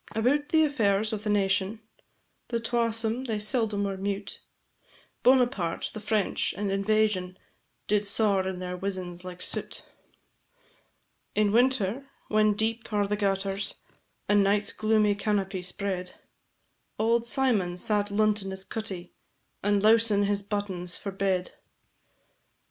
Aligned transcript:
About 0.13 0.49
the 0.49 0.63
affairs 0.65 1.13
o' 1.13 1.17
the 1.17 1.29
nation, 1.29 1.79
The 2.47 2.59
twasome 2.59 3.25
they 3.27 3.37
seldom 3.37 3.83
were 3.83 3.97
mute; 3.97 4.39
Bonaparte, 5.21 5.91
the 5.93 5.99
French, 5.99 6.55
and 6.57 6.71
invasion, 6.71 7.37
Did 7.85 8.07
saur 8.07 8.47
in 8.47 8.57
their 8.57 8.75
wizens 8.75 9.23
like 9.23 9.43
soot. 9.43 9.83
In 11.35 11.51
winter, 11.51 12.09
when 12.29 12.55
deep 12.55 12.91
are 12.91 13.07
the 13.07 13.15
gutters, 13.15 13.75
And 14.27 14.43
night's 14.43 14.71
gloomy 14.73 15.13
canopy 15.13 15.61
spread, 15.61 16.15
Auld 16.97 17.25
Symon 17.27 17.77
sat 17.77 18.09
luntin' 18.09 18.49
his 18.49 18.65
cuttie, 18.65 19.11
And 19.61 19.83
lowsin' 19.83 20.23
his 20.23 20.41
buttons 20.41 20.97
for 20.97 21.11
bed. 21.11 21.51